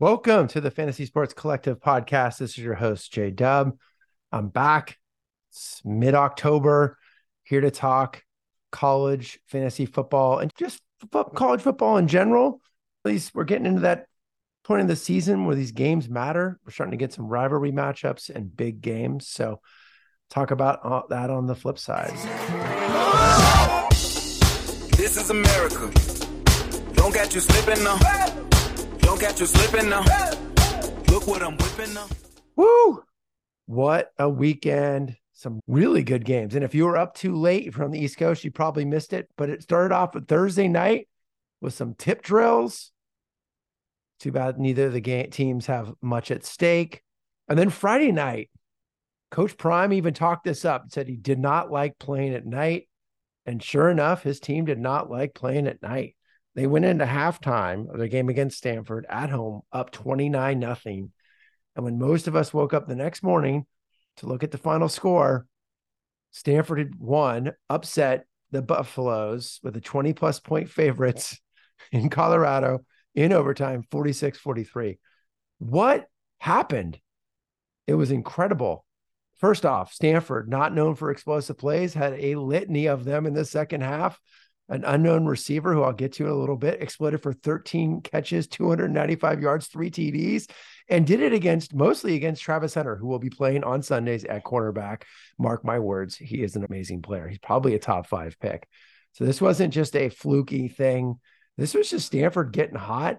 [0.00, 2.38] Welcome to the Fantasy Sports Collective podcast.
[2.38, 3.78] This is your host, Jay Dub.
[4.32, 4.98] I'm back.
[5.50, 6.98] It's mid October,
[7.44, 8.24] here to talk
[8.72, 10.80] college fantasy football and just
[11.36, 12.60] college football in general.
[13.04, 14.06] At least we're getting into that
[14.64, 16.58] point in the season where these games matter.
[16.66, 19.28] We're starting to get some rivalry matchups and big games.
[19.28, 19.60] So,
[20.28, 22.10] talk about that on the flip side.
[24.96, 25.88] This is America.
[26.94, 28.43] Don't get you slipping now.
[29.04, 30.00] Don't catch you slipping now.
[31.08, 32.08] Look what I'm whipping now.
[32.56, 33.04] Woo!
[33.66, 35.16] What a weekend.
[35.32, 36.54] Some really good games.
[36.54, 39.28] And if you were up too late from the East Coast, you probably missed it.
[39.36, 41.08] But it started off with Thursday night
[41.60, 42.92] with some tip drills.
[44.20, 47.02] Too bad neither of the game teams have much at stake.
[47.48, 48.50] And then Friday night,
[49.30, 52.88] Coach Prime even talked this up and said he did not like playing at night.
[53.44, 56.16] And sure enough, his team did not like playing at night.
[56.54, 61.12] They went into halftime of their game against Stanford at home up 29 nothing.
[61.74, 63.66] And when most of us woke up the next morning
[64.18, 65.46] to look at the final score,
[66.30, 71.40] Stanford had won, upset the Buffaloes with the 20 plus point favorites
[71.92, 74.98] in Colorado in overtime, 46 43.
[75.58, 76.06] What
[76.38, 76.98] happened?
[77.86, 78.84] It was incredible.
[79.38, 83.44] First off, Stanford, not known for explosive plays, had a litany of them in the
[83.44, 84.18] second half
[84.68, 88.46] an unknown receiver who I'll get to in a little bit, exploded for 13 catches,
[88.46, 90.50] 295 yards, three TDs,
[90.88, 94.44] and did it against mostly against Travis Hunter, who will be playing on Sundays at
[94.44, 95.02] cornerback.
[95.38, 97.28] Mark my words, he is an amazing player.
[97.28, 98.66] He's probably a top five pick.
[99.12, 101.20] So this wasn't just a fluky thing.
[101.56, 103.18] This was just Stanford getting hot.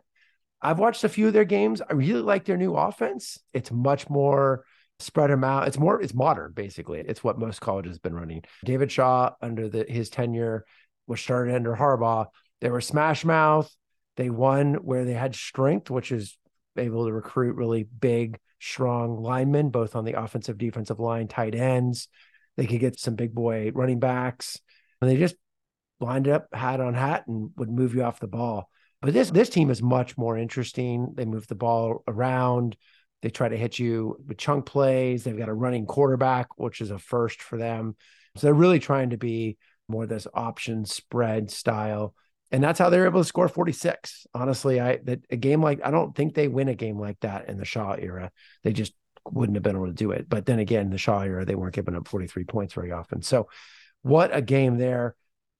[0.61, 1.81] I've watched a few of their games.
[1.81, 3.37] I really like their new offense.
[3.53, 4.65] It's much more
[4.99, 5.67] spread them out.
[5.67, 6.99] It's more, it's modern, basically.
[6.99, 8.43] It's what most colleges have been running.
[8.63, 10.65] David Shaw, under the, his tenure,
[11.07, 12.27] was started under Harbaugh.
[12.61, 13.73] They were smash mouth.
[14.17, 16.37] They won where they had strength, which is
[16.77, 22.07] able to recruit really big, strong linemen, both on the offensive, defensive line, tight ends.
[22.57, 24.59] They could get some big boy running backs,
[25.01, 25.35] and they just
[25.99, 28.69] lined up hat on hat and would move you off the ball.
[29.01, 31.13] But this this team is much more interesting.
[31.15, 32.77] They move the ball around.
[33.21, 35.23] They try to hit you with chunk plays.
[35.23, 37.95] They've got a running quarterback, which is a first for them.
[38.35, 42.13] So they're really trying to be more this option spread style.
[42.51, 44.27] And that's how they're able to score 46.
[44.33, 47.49] Honestly, I that a game like I don't think they win a game like that
[47.49, 48.31] in the Shaw era.
[48.63, 48.93] They just
[49.31, 50.29] wouldn't have been able to do it.
[50.29, 53.21] But then again, the Shaw era, they weren't giving up 43 points very often.
[53.21, 53.49] So
[54.03, 55.15] what a game there.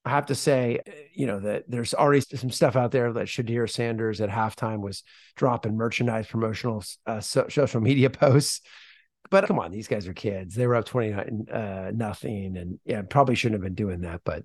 [0.08, 0.82] I have to say,
[1.16, 5.02] you know, that there's already some stuff out there that Shedeur Sanders at halftime was
[5.36, 8.62] dropping merchandise promotional uh, social media posts
[9.30, 10.56] but come on, these guys are kids.
[10.56, 12.58] They were up 29 uh, nothing.
[12.58, 14.22] And yeah, probably shouldn't have been doing that.
[14.24, 14.44] But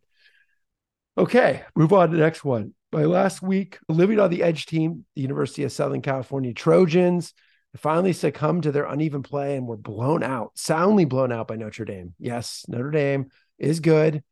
[1.19, 2.75] okay, move on to the next one.
[2.93, 7.33] My last week, living on the edge team, the University of Southern California Trojans
[7.77, 11.85] finally succumbed to their uneven play and were blown out, soundly blown out by Notre
[11.85, 12.15] Dame.
[12.19, 14.25] Yes, Notre Dame is good,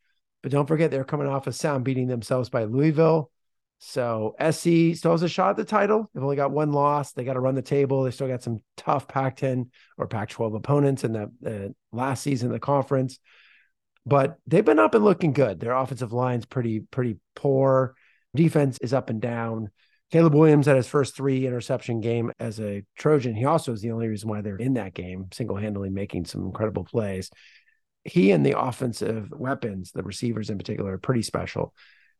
[0.42, 3.30] but don't forget they're coming off a sound beating themselves by Louisville.
[3.78, 6.10] So SC still has a shot at the title.
[6.12, 7.12] They've only got one loss.
[7.12, 8.02] They got to run the table.
[8.02, 12.52] They still got some tough Pac-10 or Pac-12 opponents in the uh, last season of
[12.52, 13.20] the conference,
[14.04, 15.60] but they've been up and looking good.
[15.60, 17.94] Their offensive line's pretty pretty poor.
[18.34, 19.70] Defense is up and down.
[20.10, 23.34] Caleb Williams had his first three interception game as a Trojan.
[23.34, 26.46] He also is the only reason why they're in that game, single handedly making some
[26.46, 27.30] incredible plays.
[28.04, 31.74] He and the offensive weapons, the receivers in particular, are pretty special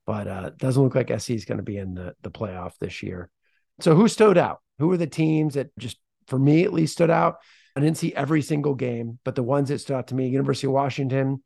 [0.08, 3.02] but uh, doesn't look like SC is going to be in the, the playoff this
[3.02, 3.28] year.
[3.82, 4.60] So who stood out?
[4.78, 5.98] Who were the teams that just,
[6.28, 7.36] for me at least, stood out?
[7.76, 10.66] I didn't see every single game, but the ones that stood out to me, University
[10.66, 11.42] of Washington.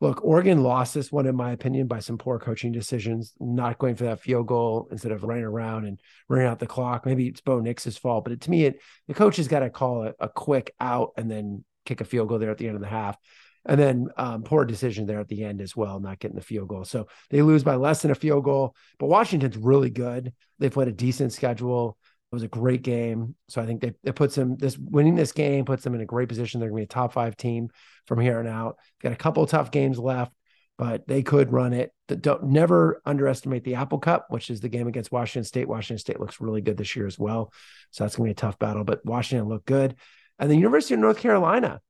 [0.00, 3.96] Look, Oregon lost this one, in my opinion, by some poor coaching decisions, not going
[3.96, 7.04] for that field goal instead of running around and running out the clock.
[7.04, 9.68] Maybe it's Bo Nix's fault, but it, to me, it, the coach has got to
[9.68, 12.76] call a, a quick out and then kick a field goal there at the end
[12.76, 13.18] of the half.
[13.66, 16.68] And then um, poor decision there at the end as well, not getting the field
[16.68, 16.84] goal.
[16.84, 18.76] So they lose by less than a field goal.
[18.98, 20.32] But Washington's really good.
[20.58, 21.98] They played a decent schedule.
[22.30, 23.34] It was a great game.
[23.48, 26.06] So I think they it puts them this winning this game puts them in a
[26.06, 26.60] great position.
[26.60, 27.70] They're gonna be a top five team
[28.06, 28.76] from here on out.
[29.02, 30.32] Got a couple tough games left,
[30.76, 31.92] but they could run it.
[32.08, 35.68] Don't never underestimate the Apple Cup, which is the game against Washington State.
[35.68, 37.52] Washington State looks really good this year as well.
[37.90, 38.84] So that's gonna be a tough battle.
[38.84, 39.96] But Washington looked good.
[40.38, 41.80] And the University of North Carolina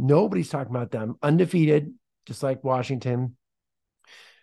[0.00, 1.16] Nobody's talking about them.
[1.22, 1.92] Undefeated,
[2.26, 3.36] just like Washington.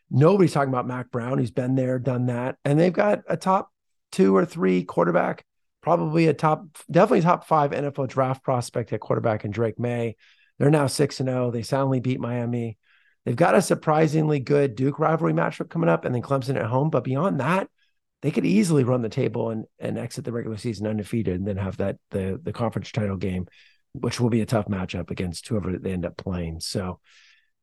[0.10, 2.58] Nobody's talking about Mack Brown, who's been there, done that.
[2.64, 3.72] And they've got a top
[4.12, 5.44] two or three quarterback,
[5.82, 10.16] probably a top, definitely top five NFL draft prospect at quarterback in Drake Maye.
[10.60, 11.52] They're now 6 and 0.
[11.52, 12.78] They soundly beat Miami.
[13.26, 16.90] They've got a surprisingly good Duke rivalry matchup coming up and then Clemson at home.
[16.90, 17.68] But beyond that,
[18.22, 21.58] they could easily run the table and and exit the regular season undefeated, and then
[21.58, 23.48] have that the the conference title game,
[23.94, 26.60] which will be a tough matchup against whoever they end up playing.
[26.60, 27.00] So,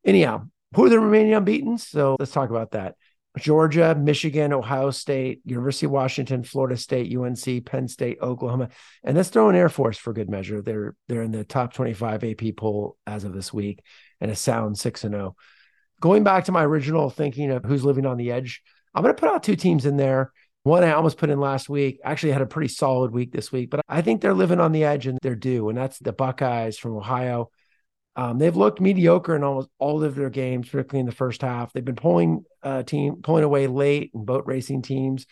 [0.04, 0.44] anyhow,
[0.74, 1.78] who are the remaining unbeaten?
[1.78, 2.96] So let's talk about that.
[3.38, 8.68] Georgia, Michigan, Ohio State, University of Washington, Florida State, UNC, Penn State, Oklahoma,
[9.02, 10.62] and let's throw in Air Force for good measure.
[10.62, 13.82] They're they're in the top 25 AP poll as of this week
[14.20, 15.36] and a sound 6 and 0.
[16.00, 18.62] Going back to my original thinking of who's living on the edge,
[18.94, 20.32] I'm going to put out two teams in there.
[20.64, 22.00] One I almost put in last week.
[22.02, 24.84] Actually had a pretty solid week this week, but I think they're living on the
[24.84, 27.50] edge and they're due, and that's the Buckeyes from Ohio.
[28.16, 31.72] Um, they've looked mediocre in almost all of their games, particularly in the first half.
[31.72, 35.26] They've been pulling uh, team pulling away late and boat racing teams.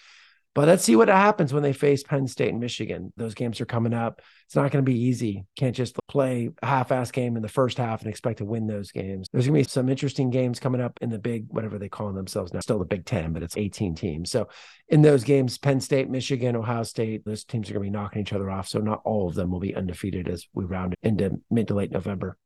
[0.55, 3.11] But let's see what happens when they face Penn State and Michigan.
[3.17, 4.21] Those games are coming up.
[4.45, 5.47] It's not going to be easy.
[5.57, 8.93] Can't just play a half-ass game in the first half and expect to win those
[8.93, 9.29] games.
[9.33, 12.13] There's going to be some interesting games coming up in the big, whatever they call
[12.13, 14.31] themselves now, still the Big Ten, but it's 18 teams.
[14.31, 14.49] So
[14.89, 18.21] in those games, Penn State, Michigan, Ohio State, those teams are going to be knocking
[18.21, 18.69] each other off.
[18.69, 21.93] So not all of them will be undefeated as we round into mid to late
[21.93, 22.37] November.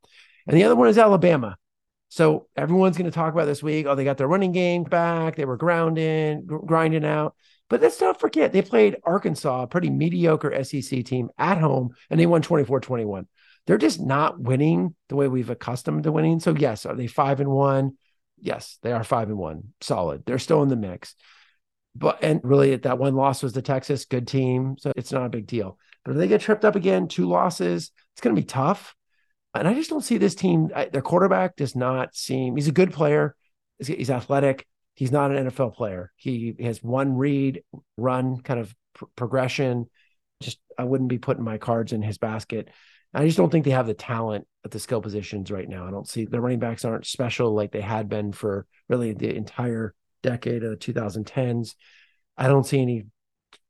[0.47, 1.57] And the other one is Alabama.
[2.09, 3.87] So everyone's going to talk about this week.
[3.87, 5.35] Oh, they got their running game back.
[5.35, 7.35] They were grounding, grinding out.
[7.69, 12.21] But let's not forget, they played Arkansas, a pretty mediocre SEC team at home, and
[12.21, 13.27] they won 24 21.
[13.67, 16.39] They're just not winning the way we've accustomed to winning.
[16.39, 17.97] So, yes, are they five and one?
[18.39, 19.73] Yes, they are five and one.
[19.81, 20.25] Solid.
[20.25, 21.17] They're still in the mix.
[21.97, 24.77] But, and really, that one loss was the Texas, good team.
[24.79, 25.79] So it's not a big deal.
[26.05, 28.95] But if they get tripped up again, two losses, it's going to be tough.
[29.55, 30.71] And I just don't see this team.
[30.93, 33.35] Their quarterback does not seem, he's a good player.
[33.85, 34.67] He's athletic.
[34.97, 36.11] He's not an NFL player.
[36.17, 37.63] He has one read,
[37.97, 39.89] run kind of pr- progression.
[40.41, 42.71] Just, I wouldn't be putting my cards in his basket.
[43.15, 45.87] I just don't think they have the talent at the skill positions right now.
[45.87, 49.35] I don't see the running backs aren't special like they had been for really the
[49.35, 51.75] entire decade of the 2010s.
[52.37, 53.07] I don't see any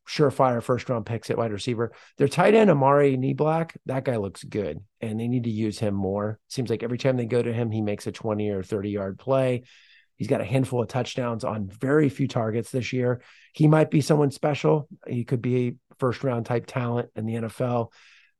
[0.09, 1.93] surefire first round picks at wide receiver.
[2.19, 5.95] Their tight end, Amari Niblack, that guy looks good and they need to use him
[5.95, 6.39] more.
[6.49, 9.19] Seems like every time they go to him, he makes a 20 or 30 yard
[9.19, 9.65] play.
[10.17, 13.23] He's got a handful of touchdowns on very few targets this year.
[13.53, 14.89] He might be someone special.
[15.07, 17.93] He could be a first round type talent in the NFL,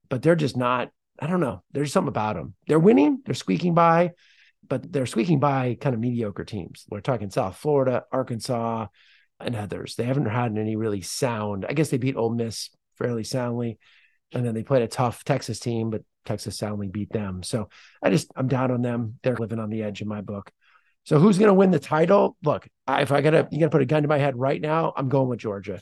[0.09, 0.91] but they're just not.
[1.19, 1.63] I don't know.
[1.73, 2.55] There's something about them.
[2.67, 4.13] They're winning, they're squeaking by,
[4.69, 6.85] but they're squeaking by kind of mediocre teams.
[6.91, 8.89] We're talking South Florida, Arkansas,
[9.41, 9.95] and others.
[9.95, 11.65] They haven't had any really sound.
[11.69, 13.79] I guess they beat Ole Miss fairly soundly,
[14.33, 17.43] and then they played a tough Texas team, but Texas soundly beat them.
[17.43, 17.69] So
[18.03, 19.19] I just I'm down on them.
[19.23, 20.51] They're living on the edge in my book.
[21.07, 22.37] So who's going to win the title?
[22.45, 24.93] Look, I, if I gotta you gotta put a gun to my head right now,
[24.97, 25.81] I'm going with Georgia.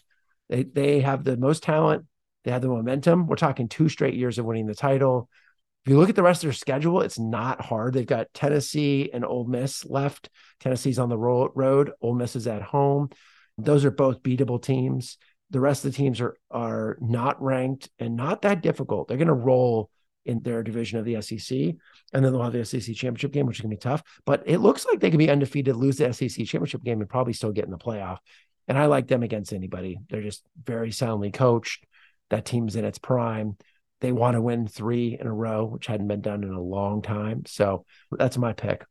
[0.51, 2.05] They they have the most talent.
[2.45, 3.27] They have the momentum.
[3.27, 5.31] We're talking two straight years of winning the title.
[5.85, 7.95] If you look at the rest of their schedule, it's not hard.
[7.95, 10.29] They've got Tennessee and Ole Miss left.
[10.61, 11.91] Tennessee's on the road.
[12.03, 13.09] Ole Miss is at home.
[13.57, 15.17] Those are both beatable teams.
[15.51, 19.09] The rest of the teams are are not ranked and not that difficult.
[19.09, 19.89] They're going to roll
[20.25, 21.59] in their division of the SEC,
[22.13, 24.03] and then they'll have the SEC championship game, which is going to be tough.
[24.25, 27.33] But it looks like they could be undefeated, lose the SEC championship game, and probably
[27.33, 28.19] still get in the playoff.
[28.67, 29.99] And I like them against anybody.
[30.09, 31.85] They're just very soundly coached.
[32.31, 33.57] That team's in its prime.
[34.01, 37.03] They want to win three in a row, which hadn't been done in a long
[37.03, 37.45] time.
[37.47, 38.85] So that's my pick.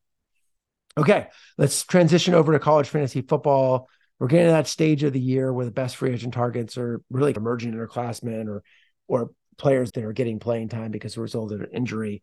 [0.96, 1.28] Okay,
[1.58, 3.90] let's transition over to college fantasy football
[4.24, 7.02] we're getting to that stage of the year where the best free agent targets are
[7.10, 8.64] really emerging underclassmen or
[9.08, 12.22] or players that are getting playing time because of a result of an injury.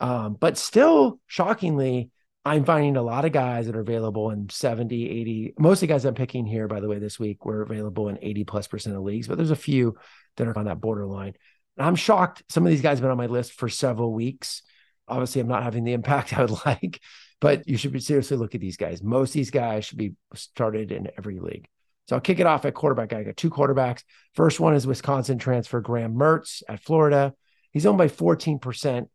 [0.00, 2.10] Um, but still, shockingly,
[2.44, 5.54] I'm finding a lot of guys that are available in 70, 80.
[5.58, 8.18] Most of the guys I'm picking here, by the way, this week were available in
[8.20, 9.96] 80 plus percent of leagues, but there's a few
[10.36, 11.34] that are on that borderline.
[11.78, 12.42] I'm shocked.
[12.48, 14.62] Some of these guys have been on my list for several weeks.
[15.06, 17.00] Obviously, I'm not having the impact I would like,
[17.40, 19.02] but you should seriously look at these guys.
[19.02, 21.68] Most of these guys should be started in every league.
[22.12, 23.14] So I'll kick it off at quarterback.
[23.14, 24.02] I got two quarterbacks.
[24.34, 27.32] First one is Wisconsin transfer Graham Mertz at Florida.
[27.70, 29.08] He's owned by 14%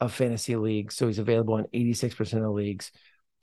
[0.00, 0.96] of fantasy leagues.
[0.96, 2.90] So he's available in 86% of leagues.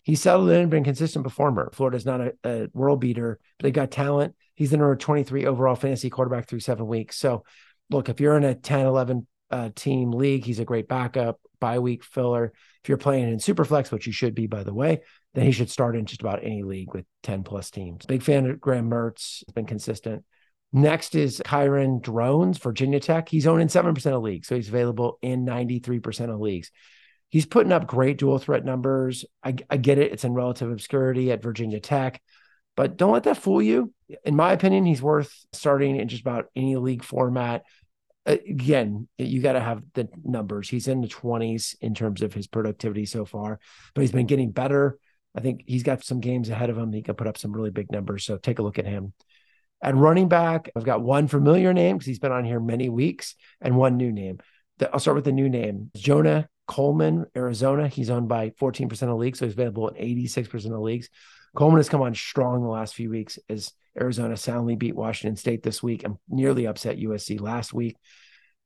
[0.04, 1.72] He's settled in and been consistent performer.
[1.74, 4.36] Florida's not a, a world beater, but they got talent.
[4.56, 7.18] He's the number 23 overall fantasy quarterback through seven weeks.
[7.18, 7.46] So
[7.90, 11.80] look, if you're in a 10, 11 uh, team league, he's a great backup, bye
[11.80, 12.52] week filler.
[12.84, 15.00] If you're playing in Superflex, which you should be, by the way,
[15.38, 18.08] then he should start in just about any league with 10 plus teams.
[18.08, 20.26] Big fan of Graham Mertz, has been consistent.
[20.74, 23.30] Next is Kyron Drones, Virginia Tech.
[23.30, 26.72] He's owned in 7% of leagues, so he's available in 93% of leagues.
[27.30, 29.26] He's putting up great dual threat numbers.
[29.44, 32.20] I, I get it, it's in relative obscurity at Virginia Tech,
[32.76, 33.94] but don't let that fool you.
[34.26, 37.64] In my opinion, he's worth starting in just about any league format
[38.28, 40.70] again, you got to have the numbers.
[40.70, 43.60] He's in the 20s in terms of his productivity so far,
[43.94, 45.00] but he's been getting better.
[45.36, 46.92] I think he's got some games ahead of him.
[46.92, 48.26] He can put up some really big numbers.
[48.26, 49.14] So take a look at him.
[49.82, 53.36] At running back, I've got one familiar name because he's been on here many weeks
[53.62, 54.40] and one new name.
[54.92, 57.88] I'll start with the new name Jonah Coleman, Arizona.
[57.88, 61.10] He's owned by 14% of leagues, so he's available in 86% of leagues.
[61.56, 65.64] Coleman has come on strong the last few weeks as Arizona soundly beat Washington State
[65.64, 67.98] this week and nearly upset USC last week.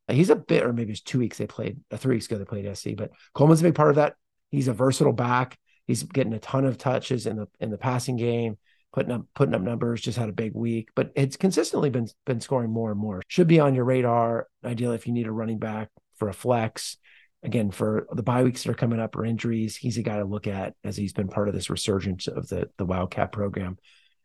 [0.10, 2.44] He's a bit, or maybe it's two weeks they played, uh, three weeks ago they
[2.44, 4.16] played SC, but Coleman's a big part of that.
[4.50, 5.58] He's a versatile back.
[5.92, 8.58] He's getting a ton of touches in the in the passing game,
[8.94, 10.00] putting up putting up numbers.
[10.00, 13.22] Just had a big week, but it's consistently been been scoring more and more.
[13.28, 14.48] Should be on your radar.
[14.64, 16.96] Ideally, if you need a running back for a flex,
[17.44, 20.24] again for the bye weeks that are coming up or injuries, he's a guy to
[20.24, 23.78] look at as he's been part of this resurgence of the the Wildcat program.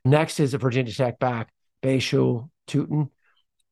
[0.04, 1.48] Next is a Virginia Tech back,
[1.82, 3.10] Bhayshul Tuten.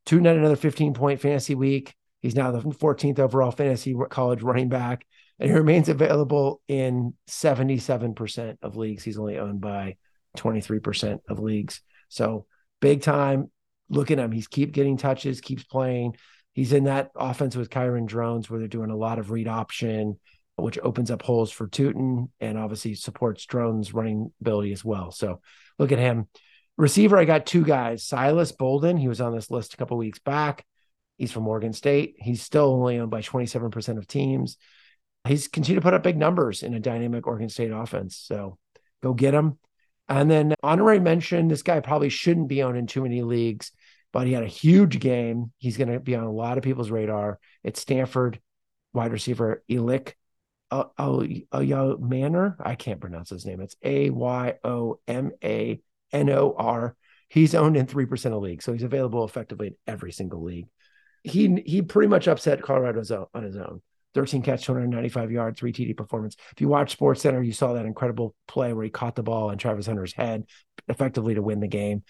[0.05, 1.95] Tuten had another 15 point fantasy week.
[2.21, 5.07] He's now the 14th overall fantasy college running back,
[5.39, 9.03] and he remains available in 77% of leagues.
[9.03, 9.97] He's only owned by
[10.37, 11.81] 23% of leagues.
[12.09, 12.47] So
[12.81, 13.51] big time.
[13.89, 14.33] Look at him.
[14.33, 16.17] He's keep getting touches, keeps playing.
[16.53, 20.19] He's in that offense with Kyron Drones where they're doing a lot of read option,
[20.57, 25.11] which opens up holes for Tuten and obviously supports Drones running ability as well.
[25.11, 25.41] So
[25.79, 26.29] look at him.
[26.77, 28.05] Receiver, I got two guys.
[28.05, 30.65] Silas Bolden, he was on this list a couple weeks back.
[31.19, 32.17] He's from Oregon State.
[32.19, 34.57] He's still only owned by 27% of teams.
[35.27, 38.17] He's continued to put up big numbers in a dynamic Oregon State offense.
[38.17, 38.59] So
[39.03, 39.59] go get him.
[40.09, 43.73] And then honorary mention, this guy probably shouldn't be owned in too many leagues
[44.15, 45.51] but he had a huge game.
[45.59, 47.41] He's going to be on a lot of people's radar.
[47.65, 48.41] It's Stanford
[48.93, 50.13] wide receiver Elic
[50.73, 52.55] Ayomanor.
[52.61, 53.61] I can't pronounce his name.
[53.61, 55.81] It's A Y O M A
[56.13, 56.95] N O R.
[57.29, 58.65] He's owned in 3% of leagues.
[58.65, 60.69] So he's available effectively in every single league.
[61.25, 63.83] He he pretty much upset Colorado's on his own.
[64.15, 66.37] 13 catch, 295 yards, three TD performance.
[66.53, 69.51] If you watch Sports Center, you saw that incredible play where he caught the ball
[69.51, 70.45] on Travis Hunter's head
[70.89, 72.03] effectively to win the game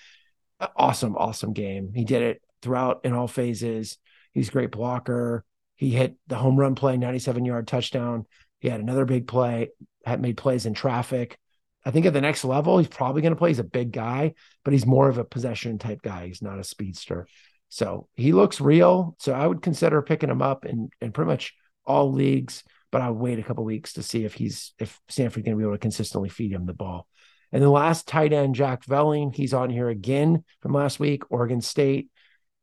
[0.77, 1.93] awesome, awesome game.
[1.95, 3.99] He did it throughout in all phases.
[4.33, 5.45] He's a great blocker.
[5.77, 8.27] He hit the home run play, 97 yard touchdown.
[8.61, 9.71] He had another big play,
[10.05, 11.39] had made plays in traffic.
[11.85, 13.51] I think at the next level, he's probably going to play.
[13.51, 14.35] He's a big guy,
[14.65, 16.27] but he's more of a possession type guy.
[16.27, 17.27] He's not a speedster.
[17.69, 19.17] So he looks real.
[19.19, 21.55] So I would consider picking him up and, in pretty much
[21.87, 25.57] all leagues, but I'll wait a couple weeks to see if he's if Stanford's going
[25.57, 27.07] to be able to consistently feed him the ball.
[27.53, 31.61] And the last tight end, Jack Velling, he's on here again from last week, Oregon
[31.61, 32.09] State.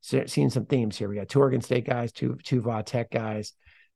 [0.01, 1.07] So, seeing some themes here.
[1.07, 3.53] We got two Oregon State guys, two two Va Tech guys.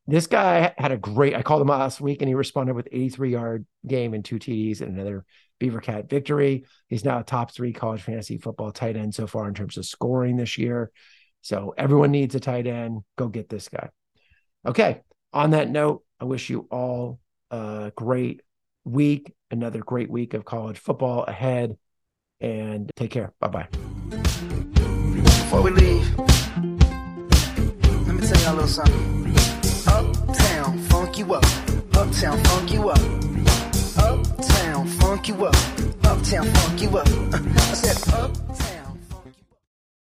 [0.08, 1.36] This guy had a great.
[1.36, 4.82] I called him last week, and he responded with 83 yard game and two TDs
[4.82, 5.25] and another
[5.60, 6.65] Beaver Cat victory.
[6.88, 9.86] He's now a top three college fantasy football tight end so far in terms of
[9.86, 10.91] scoring this year.
[11.41, 13.01] So everyone needs a tight end.
[13.17, 13.89] Go get this guy.
[14.65, 15.01] Okay.
[15.36, 17.20] On that note, I wish you all
[17.51, 18.39] a great
[18.86, 21.77] week, another great week of college football ahead.
[22.39, 23.34] And take care.
[23.42, 23.68] Bye bye.
[24.10, 29.36] Before we leave, let me tell y'all a little something.
[29.88, 31.44] Uptown, funk you up.
[31.94, 33.00] Uptown, funk you up.
[33.98, 35.56] Uptown, funk you up.
[36.06, 37.08] Uptown, funk you up.
[37.34, 38.75] I said, Uptown.